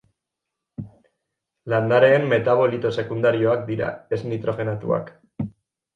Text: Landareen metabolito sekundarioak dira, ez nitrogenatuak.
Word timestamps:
Landareen 1.73 2.25
metabolito 2.33 2.93
sekundarioak 3.03 3.65
dira, 3.71 3.93
ez 4.19 4.23
nitrogenatuak. 4.33 5.17